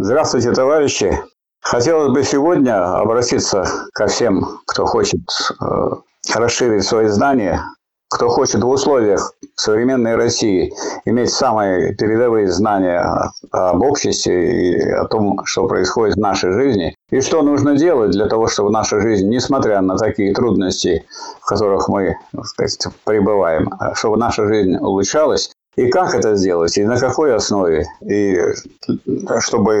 Здравствуйте, 0.00 0.52
товарищи. 0.52 1.18
Хотелось 1.60 2.12
бы 2.12 2.22
сегодня 2.22 3.00
обратиться 3.00 3.64
ко 3.92 4.06
всем, 4.06 4.60
кто 4.64 4.86
хочет 4.86 5.18
э, 5.60 5.90
расширить 6.36 6.84
свои 6.84 7.08
знания, 7.08 7.64
кто 8.08 8.28
хочет 8.28 8.62
в 8.62 8.68
условиях 8.68 9.32
современной 9.56 10.14
России 10.14 10.72
иметь 11.04 11.32
самые 11.32 11.96
передовые 11.96 12.46
знания 12.46 13.04
об 13.50 13.82
обществе 13.82 14.70
и 14.70 14.88
о 14.88 15.06
том, 15.06 15.44
что 15.44 15.66
происходит 15.66 16.14
в 16.14 16.20
нашей 16.20 16.52
жизни, 16.52 16.94
и 17.10 17.20
что 17.20 17.42
нужно 17.42 17.76
делать 17.76 18.12
для 18.12 18.26
того, 18.26 18.46
чтобы 18.46 18.70
наша 18.70 19.00
жизнь, 19.00 19.28
несмотря 19.28 19.80
на 19.80 19.96
такие 19.96 20.32
трудности, 20.32 21.06
в 21.40 21.44
которых 21.44 21.88
мы 21.88 22.14
сказать, 22.44 22.86
пребываем, 23.02 23.68
чтобы 23.94 24.16
наша 24.16 24.46
жизнь 24.46 24.76
улучшалась, 24.76 25.50
и 25.78 25.88
как 25.90 26.14
это 26.14 26.34
сделать, 26.34 26.76
и 26.76 26.84
на 26.84 26.98
какой 26.98 27.34
основе, 27.34 27.86
и 28.04 28.36
чтобы 29.38 29.72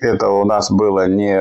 это 0.00 0.28
у 0.28 0.44
нас 0.44 0.68
было 0.70 1.06
не 1.06 1.40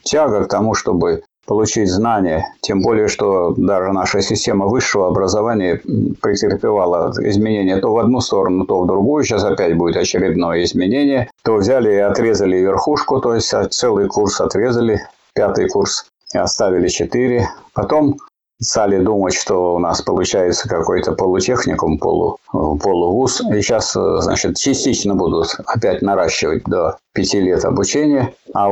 тяга 0.04 0.44
к 0.44 0.48
тому, 0.48 0.74
чтобы 0.74 1.24
получить 1.46 1.90
знания, 1.90 2.54
тем 2.60 2.82
более, 2.82 3.08
что 3.08 3.54
даже 3.56 3.92
наша 3.92 4.22
система 4.22 4.66
высшего 4.66 5.08
образования 5.08 5.80
претерпевала 6.20 7.12
изменения 7.18 7.78
то 7.78 7.92
в 7.92 7.98
одну 7.98 8.20
сторону, 8.20 8.64
то 8.64 8.82
в 8.82 8.86
другую. 8.86 9.24
Сейчас 9.24 9.44
опять 9.44 9.76
будет 9.76 9.96
очередное 9.96 10.62
изменение. 10.64 11.30
То 11.42 11.56
взяли 11.56 11.92
и 11.92 11.96
отрезали 11.96 12.56
верхушку, 12.56 13.20
то 13.20 13.34
есть 13.34 13.52
целый 13.70 14.08
курс 14.08 14.40
отрезали, 14.40 15.00
пятый 15.34 15.68
курс, 15.68 16.06
и 16.34 16.38
оставили 16.38 16.88
четыре. 16.88 17.48
Потом 17.74 18.16
стали 18.62 19.02
думать, 19.02 19.34
что 19.34 19.74
у 19.74 19.78
нас 19.78 20.00
получается 20.02 20.68
какой-то 20.68 21.12
полутехникум, 21.12 21.98
полу, 21.98 22.38
полувуз. 22.52 23.40
И 23.40 23.60
сейчас, 23.60 23.92
значит, 23.92 24.56
частично 24.56 25.14
будут 25.14 25.56
опять 25.66 26.02
наращивать 26.02 26.64
до 26.64 26.96
пяти 27.12 27.40
лет 27.40 27.64
обучения. 27.64 28.32
А, 28.54 28.68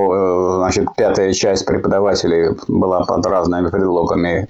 значит, 0.56 0.88
пятая 0.96 1.32
часть 1.32 1.66
преподавателей 1.66 2.56
была 2.68 3.04
под 3.04 3.26
разными 3.26 3.68
предлогами 3.68 4.48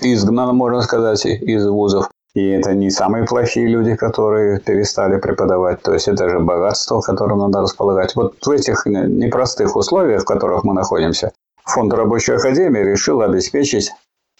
изгнана, 0.00 0.52
можно 0.52 0.82
сказать, 0.82 1.24
из 1.24 1.66
вузов. 1.66 2.08
И 2.34 2.48
это 2.48 2.74
не 2.74 2.90
самые 2.90 3.24
плохие 3.24 3.68
люди, 3.68 3.94
которые 3.94 4.58
перестали 4.58 5.18
преподавать. 5.18 5.82
То 5.82 5.92
есть 5.92 6.08
это 6.08 6.30
же 6.30 6.40
богатство, 6.40 7.00
которым 7.02 7.38
надо 7.38 7.60
располагать. 7.60 8.16
Вот 8.16 8.34
в 8.44 8.50
этих 8.50 8.86
непростых 8.86 9.76
условиях, 9.76 10.22
в 10.22 10.26
которых 10.26 10.64
мы 10.64 10.72
находимся, 10.72 11.32
Фонд 11.64 11.92
рабочей 11.94 12.32
академии 12.32 12.80
решил 12.80 13.20
обеспечить 13.20 13.92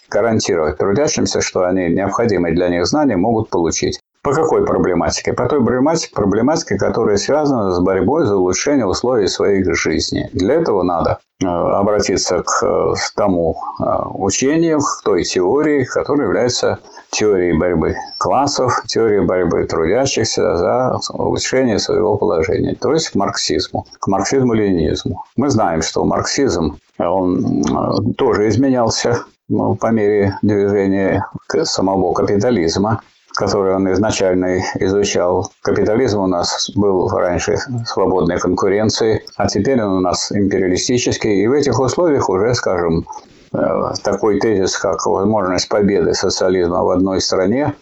гарантировать 0.09 0.77
трудящимся, 0.77 1.41
что 1.41 1.63
они 1.63 1.89
необходимые 1.89 2.55
для 2.55 2.69
них 2.69 2.85
знания 2.85 3.17
могут 3.17 3.49
получить. 3.49 3.99
По 4.23 4.33
какой 4.33 4.65
проблематике? 4.65 5.33
По 5.33 5.49
той 5.49 5.59
проблематике, 5.59 6.15
проблематике, 6.15 6.77
которая 6.77 7.17
связана 7.17 7.73
с 7.73 7.79
борьбой 7.81 8.25
за 8.25 8.37
улучшение 8.37 8.85
условий 8.85 9.27
своей 9.27 9.61
жизни. 9.73 10.29
Для 10.31 10.55
этого 10.55 10.81
надо 10.81 11.19
э, 11.41 11.45
обратиться 11.45 12.41
к 12.41 12.63
э, 12.65 12.93
тому 13.17 13.57
э, 13.81 13.83
учению, 14.13 14.79
к 14.79 15.03
той 15.03 15.23
теории, 15.25 15.83
которая 15.83 16.27
является 16.27 16.79
теорией 17.11 17.51
борьбы 17.51 17.97
классов, 18.17 18.83
теорией 18.87 19.25
борьбы 19.25 19.65
трудящихся 19.65 20.55
за 20.55 20.99
улучшение 21.11 21.77
своего 21.77 22.15
положения, 22.15 22.75
то 22.75 22.93
есть 22.93 23.09
к 23.09 23.15
марксизму, 23.15 23.85
к 23.99 24.07
марксизму-ленинизму. 24.07 25.25
Мы 25.35 25.49
знаем, 25.49 25.81
что 25.81 26.05
марксизм, 26.05 26.77
он 26.97 28.13
тоже 28.17 28.47
изменялся 28.47 29.25
ну, 29.53 29.75
по 29.75 29.91
мере 29.91 30.37
движения 30.41 31.27
самого 31.63 32.13
капитализма, 32.13 33.01
который 33.35 33.75
он 33.75 33.91
изначально 33.93 34.59
изучал. 34.79 35.51
Капитализм 35.61 36.21
у 36.21 36.27
нас 36.27 36.71
был 36.75 37.07
раньше 37.09 37.57
свободной 37.85 38.39
конкуренцией, 38.39 39.21
а 39.37 39.47
теперь 39.47 39.81
он 39.81 39.97
у 39.97 39.99
нас 40.01 40.31
империалистический. 40.31 41.43
И 41.43 41.47
в 41.47 41.53
этих 41.53 41.79
условиях 41.79 42.29
уже, 42.29 42.55
скажем, 42.55 43.05
э, 43.53 43.93
такой 44.03 44.39
тезис, 44.39 44.75
как 44.77 45.05
возможность 45.05 45.69
победы 45.69 46.13
социализма 46.15 46.83
в 46.83 46.89
одной 46.89 47.21
стране, 47.21 47.75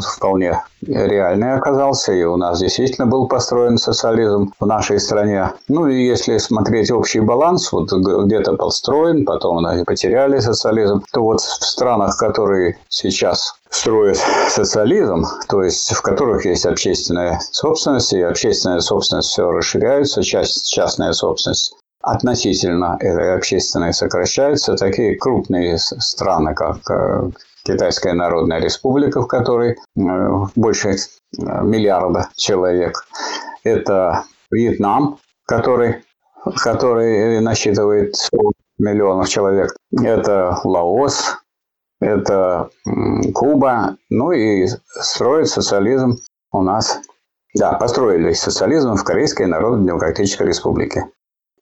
вполне 0.00 0.62
реальный 0.86 1.54
оказался, 1.54 2.12
и 2.12 2.22
у 2.24 2.36
нас 2.36 2.60
действительно 2.60 3.06
был 3.06 3.28
построен 3.28 3.78
социализм 3.78 4.52
в 4.58 4.66
нашей 4.66 4.98
стране. 4.98 5.52
Ну 5.68 5.86
и 5.86 6.04
если 6.04 6.38
смотреть 6.38 6.90
общий 6.90 7.20
баланс, 7.20 7.70
вот 7.72 7.92
где-то 7.92 8.54
построен, 8.54 9.24
потом 9.24 9.64
потеряли 9.84 10.38
социализм, 10.38 11.02
то 11.12 11.22
вот 11.22 11.40
в 11.40 11.64
странах, 11.64 12.16
которые 12.16 12.78
сейчас 12.88 13.54
строят 13.68 14.18
социализм, 14.48 15.24
то 15.48 15.62
есть 15.62 15.92
в 15.92 16.02
которых 16.02 16.44
есть 16.44 16.66
общественная 16.66 17.40
собственность, 17.52 18.12
и 18.12 18.20
общественная 18.20 18.80
собственность 18.80 19.28
все 19.28 19.50
расширяется, 19.50 20.22
часть, 20.22 20.70
частная 20.72 21.12
собственность 21.12 21.74
относительно 22.02 22.96
этой 23.00 23.36
общественной 23.36 23.92
сокращается. 23.92 24.74
Такие 24.74 25.16
крупные 25.16 25.78
страны, 25.78 26.54
как 26.54 26.78
э, 26.90 27.30
Китайская 27.64 28.14
Народная 28.14 28.60
Республика, 28.60 29.22
в 29.22 29.26
которой 29.26 29.72
э, 29.72 29.76
больше 30.56 30.90
э, 30.90 30.94
миллиарда 31.38 32.28
человек. 32.36 33.06
Это 33.64 34.24
Вьетнам, 34.50 35.18
который, 35.46 36.02
который 36.56 37.40
насчитывает 37.40 38.16
100 38.16 38.38
миллионов 38.78 39.28
человек. 39.28 39.74
Это 39.92 40.58
Лаос, 40.64 41.36
это 42.00 42.70
Куба. 43.34 43.96
Ну 44.08 44.32
и 44.32 44.66
строит 44.86 45.48
социализм 45.48 46.18
у 46.52 46.62
нас. 46.62 47.00
Да, 47.54 47.72
построили 47.72 48.32
социализм 48.32 48.94
в 48.94 49.04
Корейской 49.04 49.46
Народно-Демократической 49.46 50.46
Республике. 50.46 51.06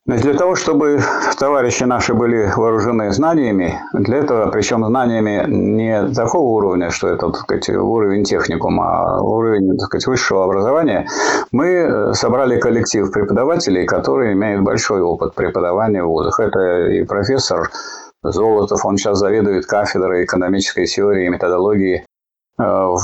Для 0.09 0.33
того, 0.33 0.55
чтобы 0.55 1.01
товарищи 1.39 1.85
наши 1.85 2.15
были 2.15 2.51
вооружены 2.57 3.13
знаниями, 3.13 3.79
для 3.93 4.17
этого, 4.17 4.51
причем 4.51 4.83
знаниями 4.87 5.45
не 5.47 6.09
такого 6.15 6.49
уровня, 6.49 6.89
что 6.89 7.09
это 7.09 7.27
так 7.27 7.43
сказать, 7.43 7.69
уровень 7.69 8.25
техникума, 8.25 8.87
а 8.87 9.21
уровень 9.21 9.77
так 9.77 9.89
сказать, 9.89 10.07
высшего 10.07 10.45
образования, 10.45 11.07
мы 11.53 12.15
собрали 12.15 12.59
коллектив 12.59 13.13
преподавателей, 13.13 13.85
которые 13.85 14.33
имеют 14.33 14.63
большой 14.63 15.03
опыт 15.03 15.35
преподавания 15.35 16.03
в 16.03 16.09
вузах. 16.09 16.41
Это 16.41 16.87
и 16.87 17.05
профессор 17.05 17.71
Золотов, 18.23 18.87
он 18.87 18.97
сейчас 18.97 19.19
заведует 19.19 19.67
кафедрой 19.67 20.25
экономической 20.25 20.87
теории 20.87 21.27
и 21.27 21.29
методологии 21.29 22.07
э, 22.59 22.63
в 22.63 22.99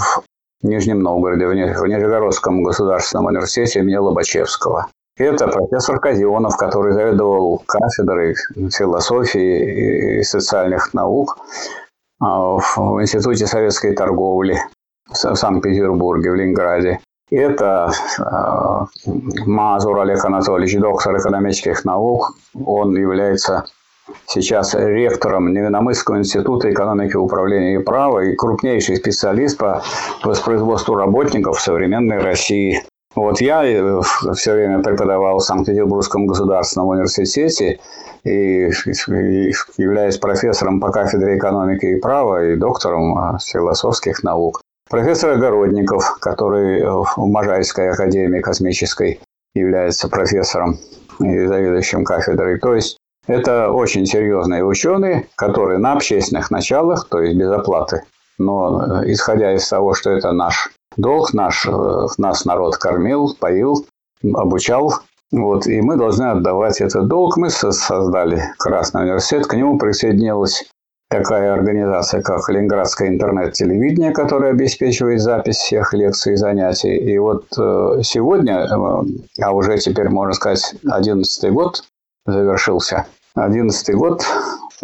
Нижнем 0.63 1.01
Новгороде, 1.01 1.47
в 1.47 1.87
Нижегородском 1.87 2.63
государственном 2.63 3.27
университете 3.27 3.81
имени 3.81 3.97
Лобачевского. 3.97 4.87
Это 5.17 5.47
профессор 5.47 6.01
Казионов, 6.01 6.57
который 6.57 6.93
заведовал 6.93 7.63
кафедрой 7.67 8.35
философии 8.71 10.19
и 10.19 10.23
социальных 10.25 10.93
наук 10.93 11.39
а, 12.21 12.57
в 12.57 13.01
Институте 13.01 13.47
советской 13.47 13.95
торговли 13.95 14.59
в 15.09 15.15
Санкт-Петербурге, 15.15 16.33
в 16.33 16.35
Ленинграде. 16.35 16.99
Это 17.31 17.93
а, 18.19 18.87
Мазур 19.47 20.01
Олег 20.01 20.25
Анатольевич, 20.25 20.81
доктор 20.81 21.17
экономических 21.17 21.85
наук. 21.85 22.33
Он 22.65 22.97
является 22.97 23.67
сейчас 24.27 24.75
ректором 24.75 25.53
Невиномысского 25.53 26.19
института 26.19 26.73
экономики, 26.73 27.15
управления 27.15 27.77
и 27.77 27.83
права 27.83 28.25
и 28.25 28.35
крупнейший 28.35 28.97
специалист 28.97 29.59
по 29.59 29.83
воспроизводству 30.25 30.97
работников 30.97 31.59
в 31.59 31.63
современной 31.63 32.19
России. 32.19 32.83
Вот 33.15 33.41
я 33.41 33.65
э, 33.65 34.01
все 34.35 34.53
время 34.53 34.83
преподавал 34.83 35.39
в 35.39 35.45
Санкт-Петербургском 35.45 36.27
государственном 36.27 36.89
университете 36.89 37.79
и 38.25 38.71
являюсь 39.79 40.19
профессором 40.19 40.81
по 40.81 40.91
кафедре 40.91 41.39
экономики 41.39 41.87
и 41.87 42.01
права 42.01 42.45
и 42.45 42.57
доктором 42.57 43.37
э, 43.37 43.39
философских 43.45 44.23
наук. 44.23 44.61
Профессор 44.91 45.31
Огородников, 45.31 46.19
который 46.21 46.83
в 46.85 47.17
Можайской 47.17 47.91
академии 47.91 48.41
космической 48.41 49.21
является 49.55 50.09
профессором. 50.09 50.79
и 51.21 51.47
заведующим 51.47 52.05
кафедрой. 52.05 52.59
То 52.59 52.75
есть 52.75 52.99
это 53.27 53.71
очень 53.71 54.07
серьезные 54.07 54.65
ученые, 54.65 55.29
которые 55.37 55.79
на 55.79 55.93
общественных 55.93 56.51
началах, 56.51 57.09
то 57.09 57.21
есть 57.21 57.39
без 57.39 57.51
оплаты. 57.51 58.03
Но 58.39 59.03
э, 59.03 59.13
исходя 59.13 59.55
из 59.55 59.69
того, 59.69 59.95
что 59.95 60.11
это 60.11 60.33
наш 60.33 60.71
долг, 60.97 61.35
наш, 61.35 61.67
э, 61.67 62.07
нас 62.19 62.45
народ 62.45 62.77
кормил, 62.77 63.35
поил, 63.39 63.87
обучал, 64.23 64.95
вот, 65.33 65.67
и 65.67 65.81
мы 65.81 65.97
должны 65.97 66.25
отдавать 66.25 66.81
этот 66.81 67.09
долг. 67.09 67.37
Мы 67.37 67.51
создали 67.51 68.43
Красный 68.59 69.03
университет, 69.03 69.47
к 69.47 69.55
нему 69.55 69.79
присоединилась 69.79 70.65
такая 71.11 71.53
организация, 71.53 72.23
как 72.23 72.49
Ленинградское 72.49 73.09
интернет-телевидение, 73.09 74.13
которое 74.13 74.51
обеспечивает 74.51 75.21
запись 75.21 75.57
всех 75.57 75.93
лекций 75.93 76.35
и 76.35 76.37
занятий. 76.37 76.97
И 76.97 77.19
вот 77.19 77.47
э, 77.59 78.01
сегодня, 78.03 78.69
а 79.41 79.53
уже 79.53 79.79
теперь, 79.79 80.09
можно 80.09 80.35
сказать, 80.35 80.75
11 80.89 81.53
год 81.53 81.85
завершился, 82.27 83.07
11 83.35 83.95
год 83.95 84.25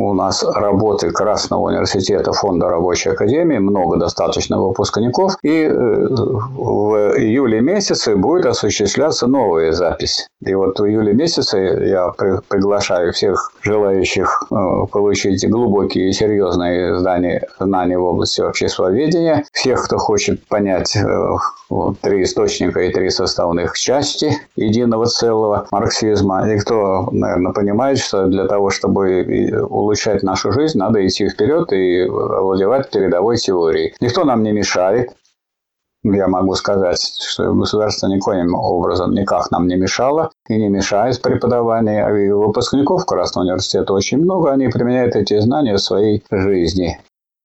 у 0.00 0.14
нас 0.14 0.42
работы 0.42 1.10
Красного 1.10 1.68
университета 1.68 2.32
Фонда 2.32 2.68
рабочей 2.68 3.10
академии, 3.10 3.58
много 3.58 3.98
достаточно 3.98 4.60
выпускников, 4.60 5.36
и 5.42 5.64
э, 5.64 5.72
в 5.72 7.16
июле 7.18 7.60
месяце 7.60 8.16
будет 8.16 8.46
осуществляться 8.46 9.26
новая 9.26 9.72
запись. 9.72 10.28
И 10.44 10.54
вот 10.54 10.80
в 10.80 10.84
июле 10.86 11.12
месяце 11.12 11.58
я 11.58 12.08
приглашаю 12.48 13.12
всех 13.12 13.52
желающих 13.62 14.44
э, 14.50 14.54
получить 14.90 15.48
глубокие 15.48 16.08
и 16.08 16.12
серьезные 16.12 16.98
знания, 16.98 17.46
знания 17.58 17.98
в 17.98 18.04
области 18.04 18.40
обществоведения, 18.40 19.44
всех, 19.52 19.84
кто 19.84 19.98
хочет 19.98 20.46
понять 20.46 20.96
э, 20.96 21.36
вот, 21.70 22.00
три 22.00 22.24
источника 22.24 22.80
и 22.80 22.92
три 22.92 23.10
составных 23.10 23.78
части 23.78 24.32
единого 24.56 25.06
целого 25.06 25.66
марксизма, 25.70 26.52
и 26.52 26.58
кто, 26.58 27.08
наверное, 27.12 27.52
понимает, 27.52 27.98
что 27.98 28.26
для 28.26 28.46
того, 28.46 28.70
чтобы 28.70 29.66
улучшать 29.70 30.22
нашу 30.22 30.52
жизнь, 30.52 30.78
надо 30.78 31.06
идти 31.06 31.28
вперед 31.28 31.72
и 31.72 32.02
овладевать 32.02 32.90
передовой 32.90 33.36
теорией. 33.36 33.94
Никто 34.00 34.24
нам 34.24 34.42
не 34.42 34.52
мешает. 34.52 35.12
Я 36.02 36.28
могу 36.28 36.54
сказать, 36.54 37.00
что 37.00 37.52
государство 37.52 38.06
никоим 38.06 38.54
образом 38.54 39.12
никак 39.12 39.50
нам 39.50 39.68
не 39.68 39.76
мешало 39.76 40.30
и 40.48 40.56
не 40.56 40.68
мешает 40.68 41.20
преподаванию. 41.20 42.06
А 42.06 42.18
и 42.18 42.30
выпускников 42.30 43.04
Красного 43.04 43.44
университета 43.44 43.92
очень 43.92 44.18
много, 44.18 44.50
они 44.50 44.68
применяют 44.68 45.14
эти 45.14 45.38
знания 45.40 45.74
в 45.74 45.80
своей 45.80 46.24
жизни. 46.30 46.98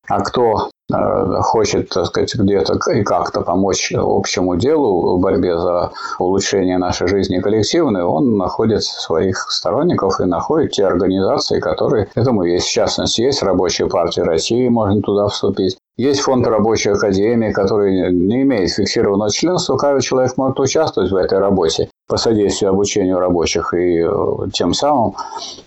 А 0.07 0.19
кто 0.19 0.69
Э, 0.93 1.41
хочет, 1.41 1.89
так 1.89 2.05
сказать, 2.05 2.35
где-то 2.35 2.77
и 2.91 3.03
как-то 3.03 3.41
помочь 3.41 3.91
общему 3.91 4.55
делу 4.55 5.17
в 5.17 5.19
борьбе 5.19 5.57
за 5.57 5.91
улучшение 6.19 6.77
нашей 6.77 7.07
жизни 7.07 7.39
коллективной, 7.39 8.03
он 8.03 8.37
находит 8.37 8.83
своих 8.83 9.49
сторонников 9.49 10.19
и 10.19 10.25
находит 10.25 10.73
те 10.73 10.85
организации, 10.85 11.59
которые 11.59 12.07
этому 12.13 12.43
есть. 12.43 12.67
В 12.67 12.71
частности, 12.71 13.21
есть 13.21 13.41
Рабочая 13.41 13.87
партия 13.87 14.21
России, 14.21 14.67
можно 14.67 15.01
туда 15.01 15.27
вступить. 15.27 15.75
Есть 15.97 16.19
фонд 16.19 16.45
рабочей 16.45 16.89
академии, 16.91 17.51
который 17.51 18.13
не 18.13 18.43
имеет 18.43 18.69
фиксированного 18.69 19.31
членства. 19.31 19.77
Каждый 19.77 20.03
человек 20.03 20.37
может 20.37 20.59
участвовать 20.59 21.09
в 21.09 21.15
этой 21.15 21.39
работе 21.39 21.89
по 22.07 22.17
содействию 22.17 22.71
обучению 22.71 23.17
рабочих 23.17 23.73
и 23.73 24.01
э, 24.01 24.07
тем 24.53 24.75
самым 24.75 25.15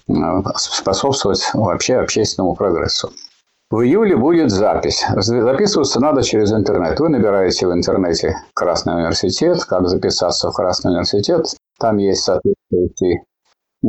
э, 0.09 0.13
способствовать 0.55 1.51
вообще 1.55 1.97
общественному 1.97 2.55
прогрессу. 2.55 3.11
В 3.71 3.83
июле 3.83 4.17
будет 4.17 4.51
запись. 4.51 5.05
Записываться 5.15 6.01
надо 6.01 6.23
через 6.23 6.53
интернет. 6.53 6.99
Вы 7.01 7.11
набираете 7.11 7.67
в 7.67 7.73
интернете 7.73 8.39
Красный 8.55 8.95
университет, 8.95 9.63
как 9.65 9.87
записаться 9.89 10.51
в 10.51 10.55
Красный 10.55 10.93
университет. 10.93 11.55
Там 11.79 11.99
есть 11.99 12.23
соответствующий 12.23 13.25
э, 13.85 13.89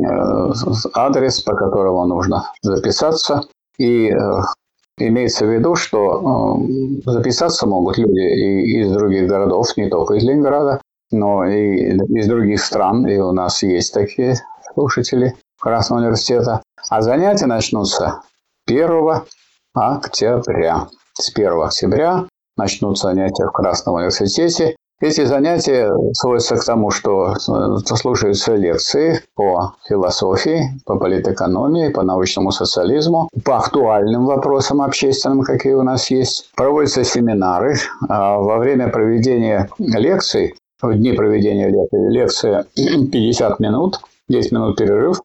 адрес, 0.93 1.39
по 1.41 1.55
которому 1.55 2.05
нужно 2.07 2.51
записаться. 2.61 3.43
И 3.77 4.09
э, 4.09 4.17
имеется 4.97 5.45
в 5.45 5.49
виду, 5.49 5.75
что 5.75 6.57
э, 6.57 7.11
записаться 7.11 7.65
могут 7.65 7.97
люди 7.97 8.19
и 8.19 8.81
из 8.81 8.91
других 8.91 9.29
городов, 9.29 9.77
не 9.77 9.89
только 9.89 10.15
из 10.15 10.23
Ленинграда, 10.23 10.81
но 11.11 11.45
и 11.45 11.93
из 11.93 12.27
других 12.27 12.61
стран. 12.61 13.07
И 13.07 13.17
у 13.17 13.31
нас 13.31 13.63
есть 13.63 13.93
такие 13.93 14.35
слушатели 14.73 15.35
Красного 15.57 16.01
университета. 16.01 16.61
А 16.89 17.01
занятия 17.01 17.45
начнутся 17.45 18.23
1 18.67 19.21
октября. 19.73 20.87
С 21.13 21.31
1 21.35 21.61
октября 21.61 22.25
начнутся 22.57 23.07
занятия 23.07 23.45
в 23.45 23.51
Красном 23.51 23.95
университете. 23.95 24.75
Эти 25.01 25.23
занятия 25.23 25.93
сводятся 26.11 26.57
к 26.57 26.65
тому, 26.65 26.91
что 26.91 27.31
э, 27.31 27.95
слушаются 27.95 28.55
лекции 28.55 29.21
по 29.33 29.75
философии, 29.87 30.77
по 30.85 30.97
политэкономии, 30.97 31.87
по 31.87 32.03
научному 32.03 32.51
социализму, 32.51 33.29
по 33.45 33.57
актуальным 33.57 34.25
вопросам 34.25 34.81
общественным, 34.81 35.41
какие 35.43 35.73
у 35.73 35.83
нас 35.83 36.11
есть. 36.11 36.51
Проводятся 36.55 37.05
семинары. 37.05 37.75
А 38.09 38.37
во 38.39 38.57
время 38.57 38.89
проведения 38.89 39.69
лекций, 39.77 40.55
в 40.81 40.93
дни 40.93 41.13
проведения 41.13 41.71
лекции, 42.09 42.65
50 42.75 43.59
минут, 43.61 44.01
10 44.27 44.51
минут 44.51 44.77
перерыв, 44.77 45.21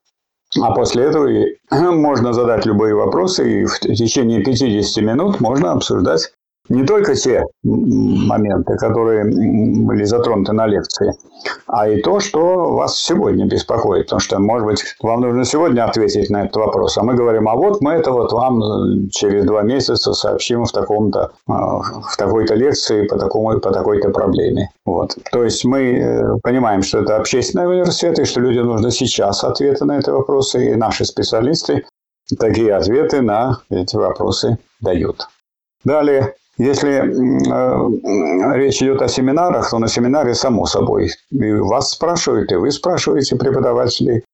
а 0.60 0.72
после 0.72 1.04
этого 1.04 1.28
можно 1.92 2.32
задать 2.32 2.66
любые 2.66 2.94
вопросы, 2.94 3.62
и 3.62 3.64
в 3.64 3.78
течение 3.80 4.42
50 4.42 5.04
минут 5.04 5.40
можно 5.40 5.72
обсуждать 5.72 6.32
не 6.68 6.84
только 6.84 7.14
те 7.14 7.44
моменты, 7.62 8.76
которые 8.76 9.24
были 9.24 10.04
затронуты 10.04 10.52
на 10.52 10.66
лекции, 10.66 11.12
а 11.66 11.88
и 11.88 12.00
то, 12.00 12.20
что 12.20 12.72
вас 12.72 12.98
сегодня 12.98 13.46
беспокоит. 13.46 14.06
Потому 14.06 14.20
что, 14.20 14.38
может 14.38 14.66
быть, 14.66 14.84
вам 15.02 15.20
нужно 15.20 15.44
сегодня 15.44 15.84
ответить 15.84 16.30
на 16.30 16.44
этот 16.44 16.56
вопрос. 16.56 16.96
А 16.96 17.02
мы 17.02 17.14
говорим, 17.14 17.48
а 17.48 17.54
вот 17.54 17.82
мы 17.82 17.92
это 17.92 18.12
вот 18.12 18.32
вам 18.32 19.08
через 19.10 19.44
два 19.44 19.62
месяца 19.62 20.14
сообщим 20.14 20.64
в 20.64 20.72
таком-то, 20.72 21.32
а, 21.46 21.80
в 21.80 22.16
такой-то 22.16 22.54
лекции 22.54 23.06
по, 23.06 23.18
такому, 23.18 23.60
по 23.60 23.70
такой-то 23.70 24.10
проблеме. 24.10 24.70
Вот. 24.86 25.16
То 25.32 25.44
есть 25.44 25.64
мы 25.64 25.80
э, 25.80 26.38
понимаем, 26.42 26.82
что 26.82 27.00
это 27.00 27.16
общественный 27.16 27.68
университет, 27.68 28.18
и 28.18 28.24
что 28.24 28.40
людям 28.40 28.66
нужно 28.66 28.90
сейчас 28.90 29.44
ответы 29.44 29.84
на 29.84 29.98
эти 29.98 30.08
вопросы, 30.08 30.72
и 30.72 30.74
наши 30.74 31.04
специалисты 31.04 31.84
такие 32.38 32.74
ответы 32.74 33.20
на 33.20 33.60
эти 33.70 33.96
вопросы 33.96 34.58
дают. 34.80 35.28
Далее, 35.84 36.34
если 36.56 36.92
э, 36.92 38.56
речь 38.56 38.82
идет 38.82 39.02
о 39.02 39.08
семинарах, 39.08 39.70
то 39.70 39.78
на 39.78 39.88
семинаре 39.88 40.34
само 40.34 40.66
собой. 40.66 41.10
И 41.30 41.52
вас 41.52 41.90
спрашивают, 41.90 42.52
и 42.52 42.56
вы 42.56 42.70
спрашиваете 42.70 43.36
преподавателей. 43.36 44.24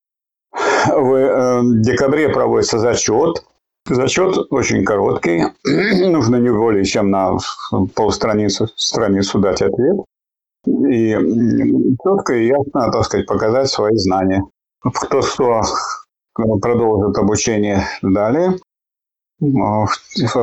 В 0.52 1.14
э, 1.14 1.60
декабре 1.82 2.28
проводится 2.28 2.78
зачет. 2.78 3.42
Зачет 3.88 4.36
очень 4.50 4.84
короткий. 4.84 5.44
Нужно 6.08 6.36
не 6.36 6.50
более 6.50 6.84
чем 6.84 7.10
на 7.10 7.38
полстраницы 7.94 8.68
страницу 8.76 9.38
дать 9.38 9.62
ответ. 9.62 9.96
И 10.66 11.16
четко 12.04 12.34
и 12.34 12.48
ясно, 12.48 12.92
так 12.92 13.04
сказать, 13.04 13.26
показать 13.26 13.70
свои 13.70 13.96
знания. 13.96 14.44
Кто 14.82 15.22
что 15.22 15.62
продолжит 16.60 17.16
обучение 17.16 17.86
далее 18.02 18.58
во 19.40 19.86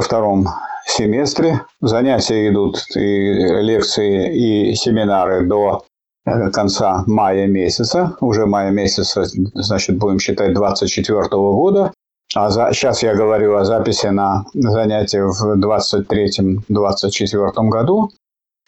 втором 0.02 0.48
семестре. 0.88 1.62
Занятия 1.82 2.50
идут, 2.50 2.84
и 2.96 3.34
лекции, 3.62 4.72
и 4.72 4.76
семинары 4.76 5.46
до 5.46 5.84
э, 6.26 6.50
конца 6.52 7.04
мая 7.08 7.48
месяца. 7.48 8.16
Уже 8.22 8.46
мая 8.46 8.72
месяца, 8.72 9.26
значит, 9.54 9.98
будем 9.98 10.20
считать 10.20 10.54
24 10.54 11.28
года. 11.30 11.92
А 12.36 12.50
за, 12.50 12.74
сейчас 12.74 13.04
я 13.04 13.16
говорю 13.16 13.56
о 13.56 13.64
записи 13.64 14.08
на 14.08 14.46
занятия 14.54 15.24
в 15.24 15.58
23-24 15.58 17.52
году. 17.70 18.12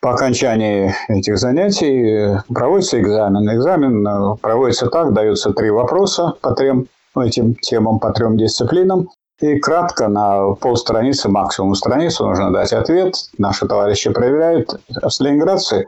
По 0.01 0.13
окончании 0.13 0.95
этих 1.09 1.38
занятий 1.38 2.07
э, 2.07 2.38
проводится 2.53 3.01
экзамен. 3.01 3.50
Экзамен 3.53 4.07
э, 4.07 4.36
проводится 4.41 4.88
так, 4.88 5.13
даются 5.13 5.51
три 5.51 5.71
вопроса 5.71 6.33
по 6.41 6.51
трем 6.53 6.88
этим 7.19 7.55
темам, 7.55 8.00
по 8.00 8.12
трем 8.12 8.38
дисциплинам. 8.38 9.09
И 9.41 9.58
кратко 9.60 10.10
на 10.10 10.53
полстраницы, 10.55 11.29
максимум 11.29 11.74
страницу 11.75 12.27
нужно 12.27 12.51
дать 12.51 12.74
ответ. 12.74 13.15
Наши 13.38 13.67
товарищи 13.67 14.12
проверяют. 14.12 14.79
С 15.01 15.22
ленинградцы 15.22 15.86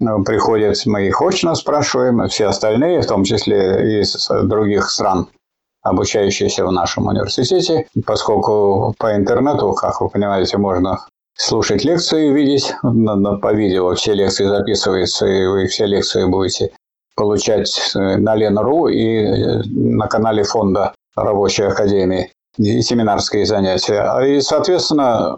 э, 0.00 0.04
приходят, 0.24 0.76
мы 0.86 1.06
их 1.06 1.22
очно 1.22 1.54
спрашиваем, 1.54 2.26
все 2.28 2.46
остальные, 2.46 3.02
в 3.02 3.06
том 3.06 3.22
числе 3.22 4.00
из 4.00 4.28
других 4.44 4.90
стран, 4.90 5.28
обучающиеся 5.82 6.66
в 6.66 6.72
нашем 6.72 7.06
университете, 7.06 7.86
поскольку 8.04 8.94
по 8.98 9.14
интернету, 9.14 9.72
как 9.74 10.00
вы 10.00 10.08
понимаете, 10.08 10.58
можно 10.58 11.06
слушать 11.34 11.84
лекции, 11.84 12.32
видеть 12.32 12.74
по 12.82 13.52
видео, 13.52 13.94
все 13.94 14.14
лекции 14.14 14.46
записываются, 14.46 15.26
и 15.26 15.46
вы 15.46 15.66
все 15.68 15.86
лекции 15.86 16.24
будете 16.24 16.72
получать 17.14 17.92
э, 17.94 18.16
на 18.16 18.34
Лен.ру 18.34 18.88
и 18.88 19.24
э, 19.24 19.62
на 19.66 20.08
канале 20.08 20.42
фонда 20.42 20.94
Рабочей 21.14 21.64
Академии 21.64 22.32
и 22.58 22.82
семинарские 22.82 23.46
занятия. 23.46 24.04
И, 24.24 24.40
соответственно, 24.40 25.34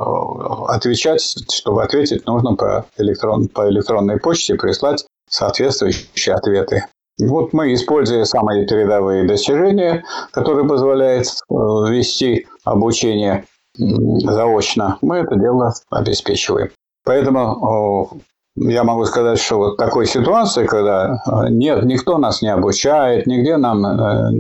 отвечать, 0.69 1.23
чтобы 1.53 1.83
ответить, 1.83 2.27
нужно 2.27 2.55
по, 2.57 2.87
электрон, 2.99 3.49
по 3.49 3.69
электронной 3.69 4.19
почте 4.19 4.55
прислать 4.55 5.05
соответствующие 5.29 6.35
ответы. 6.35 6.87
Вот 7.21 7.53
мы, 7.53 7.73
используя 7.75 8.25
самые 8.25 8.67
передовые 8.67 9.25
достижения, 9.25 10.05
которые 10.33 10.67
позволяют 10.67 11.27
э, 11.27 11.55
вести 11.89 12.47
обучение 12.65 13.45
заочно, 13.77 14.99
мы 15.01 15.19
это 15.19 15.37
дело 15.37 15.73
обеспечиваем. 15.91 16.71
Поэтому 17.05 18.21
я 18.57 18.85
могу 18.85 19.05
сказать, 19.05 19.39
что 19.41 19.59
вот 19.59 19.77
такой 19.77 20.07
ситуации, 20.07 20.67
когда 20.67 21.23
э, 21.27 21.49
нет, 21.51 21.85
никто 21.85 22.19
нас 22.19 22.41
не 22.41 22.49
обучает, 22.49 23.27
нигде 23.27 23.57
нам 23.57 23.85
э, 23.85 24.31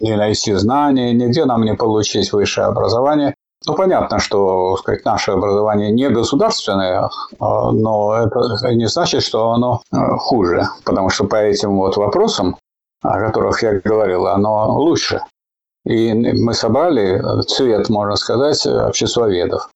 не 0.00 0.16
найти 0.16 0.54
знания, 0.54 1.12
нигде 1.12 1.44
нам 1.44 1.62
не 1.62 1.74
получить 1.74 2.32
высшее 2.32 2.68
образование. 2.68 3.34
Ну, 3.66 3.74
понятно, 3.74 4.18
что 4.18 4.76
сказать, 4.78 5.04
наше 5.04 5.32
образование 5.32 5.90
не 5.90 6.10
государственное, 6.10 7.08
а, 7.38 7.72
но 7.72 8.14
это 8.14 8.74
не 8.74 8.86
значит, 8.86 9.22
что 9.22 9.50
оно 9.50 9.82
э, 9.92 9.96
хуже, 10.18 10.68
потому 10.84 11.10
что 11.10 11.24
по 11.24 11.36
этим 11.36 11.76
вот 11.76 11.96
вопросам, 11.96 12.56
о 13.02 13.20
которых 13.20 13.62
я 13.62 13.80
говорил, 13.80 14.26
оно 14.26 14.78
лучше. 14.78 15.20
И 15.86 16.14
мы 16.14 16.54
собрали 16.54 17.22
цвет, 17.42 17.90
можно 17.90 18.16
сказать, 18.16 18.66
обществоведов 18.66 19.68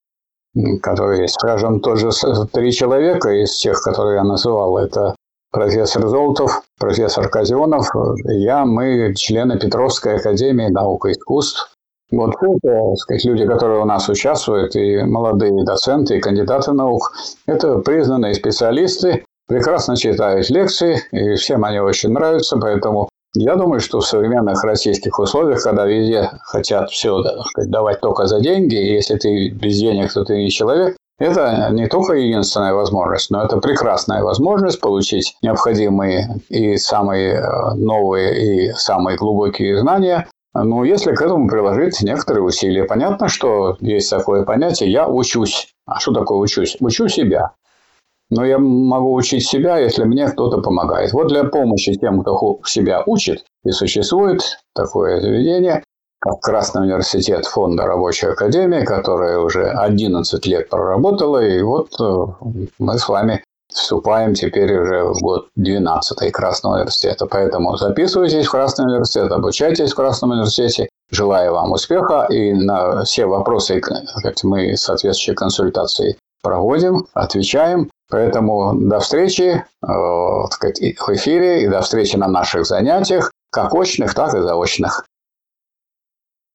которые 0.83 1.23
есть. 1.23 1.35
Скажем, 1.35 1.81
тоже 1.81 2.11
три 2.53 2.73
человека 2.73 3.31
из 3.31 3.57
тех, 3.57 3.81
которые 3.81 4.17
я 4.17 4.25
называл, 4.25 4.79
это 4.79 5.15
профессор 5.50 6.07
Золотов, 6.09 6.62
профессор 6.79 7.29
Казионов, 7.29 7.88
я, 8.25 8.65
мы 8.65 9.15
члены 9.15 9.59
Петровской 9.59 10.17
академии 10.17 10.69
наук 10.69 11.07
и 11.07 11.12
искусств. 11.12 11.75
Вот 12.11 12.35
это, 12.41 12.95
сказать, 12.97 13.25
люди, 13.25 13.47
которые 13.47 13.83
у 13.83 13.85
нас 13.85 14.09
участвуют, 14.09 14.75
и 14.77 15.03
молодые 15.03 15.65
доценты, 15.65 16.17
и 16.17 16.21
кандидаты 16.21 16.73
наук, 16.73 17.12
это 17.47 17.79
признанные 17.79 18.35
специалисты, 18.35 19.25
прекрасно 19.47 19.97
читают 19.97 20.49
лекции, 20.49 21.03
и 21.12 21.35
всем 21.35 21.65
они 21.65 21.81
очень 21.81 22.11
нравятся, 22.11 22.57
поэтому 22.57 23.09
я 23.35 23.56
думаю, 23.56 23.80
что 23.80 24.00
в 24.00 24.06
современных 24.06 24.62
российских 24.64 25.18
условиях, 25.18 25.62
когда 25.62 25.85
везде 25.85 26.30
хотят 26.42 26.90
все 26.90 27.23
сказать, 27.47 27.70
давать 27.70 28.00
только 28.00 28.26
за 28.26 28.40
деньги, 28.40 28.76
и 28.76 28.94
если 28.94 29.16
ты 29.16 29.50
без 29.50 29.78
денег, 29.78 30.12
то 30.12 30.25
ты 30.25 30.37
не 30.37 30.50
человек, 30.50 30.97
это 31.18 31.68
не 31.73 31.88
только 31.88 32.14
единственная 32.14 32.75
возможность, 32.75 33.30
но 33.30 33.42
это 33.42 33.58
прекрасная 33.58 34.23
возможность 34.23 34.80
получить 34.80 35.37
необходимые 35.42 36.40
и 36.49 36.76
самые 36.76 37.35
э, 37.35 37.75
новые 37.75 38.68
и 38.68 38.73
самые 38.73 39.16
глубокие 39.16 39.78
знания, 39.78 40.28
ну, 40.54 40.85
если 40.85 41.14
к 41.14 41.23
этому 41.23 41.49
приложить 41.49 42.00
некоторые 42.02 42.42
усилия. 42.42 42.85
Понятно, 42.85 43.28
что 43.28 43.76
есть 43.80 44.11
такое 44.11 44.44
понятие 44.44 44.90
«я 44.90 45.08
учусь». 45.08 45.68
А 45.87 46.00
что 46.00 46.12
такое 46.12 46.38
учусь? 46.38 46.76
Учу 46.80 47.08
себя. 47.08 47.52
Но 48.30 48.44
я 48.44 48.58
могу 48.58 49.14
учить 49.14 49.47
себя, 49.47 49.78
если 49.78 50.04
мне 50.04 50.28
кто-то 50.28 50.58
помогает. 50.58 51.12
Вот 51.12 51.28
для 51.28 51.44
помощи 51.44 51.94
тем, 51.94 52.20
кто 52.20 52.61
себя 52.66 53.02
учит, 53.06 53.44
и 53.64 53.70
существует 53.70 54.42
такое 54.75 55.20
заведение, 55.20 55.82
как 56.20 56.40
Красный 56.40 56.82
университет 56.82 57.47
фонда 57.47 57.85
рабочей 57.85 58.26
академии, 58.26 58.85
которая 58.85 59.38
уже 59.38 59.70
11 59.70 60.47
лет 60.47 60.68
проработала, 60.68 61.42
и 61.42 61.62
вот 61.62 61.90
э, 62.00 62.26
мы 62.78 62.99
с 62.99 63.08
вами 63.08 63.42
вступаем 63.73 64.35
теперь 64.35 64.76
уже 64.78 65.04
в 65.04 65.20
год 65.20 65.49
12 65.56 66.32
Красного 66.32 66.76
университета. 66.76 67.26
Поэтому 67.26 67.76
записывайтесь 67.76 68.47
в 68.47 68.50
Красный 68.50 68.87
университет, 68.87 69.30
обучайтесь 69.30 69.92
в 69.92 69.97
Красном 69.97 70.30
университете. 70.32 70.88
Желаю 71.11 71.52
вам 71.52 71.73
успеха 71.73 72.26
и 72.28 72.52
на 72.52 73.04
все 73.04 73.26
вопросы 73.26 73.80
мы 74.42 74.76
соответствующие 74.76 75.35
консультации 75.37 76.18
проводим, 76.42 77.07
отвечаем. 77.14 77.90
Поэтому 78.11 78.75
до 78.75 79.00
встречи 79.00 79.42
э, 79.42 79.87
в 79.87 81.09
эфире 81.11 81.62
и 81.64 81.68
до 81.68 81.83
встречи 81.83 82.16
на 82.16 82.28
наших 82.28 82.64
занятиях, 82.64 83.30
как 83.50 83.75
очных, 83.75 84.14
так 84.14 84.35
и 84.35 84.40
заочных. 84.40 85.04